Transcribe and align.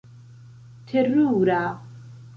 terura 0.87 1.61